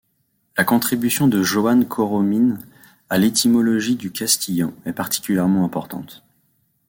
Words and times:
La 0.57 0.63
contribution 0.63 1.27
de 1.27 1.43
Joan 1.43 1.87
Coromines 1.87 2.57
à 3.11 3.19
l'étymologie 3.19 3.95
du 3.97 4.11
castillan 4.11 4.73
est 4.87 4.93
particulièrement 4.93 5.63
importante. 5.63 6.23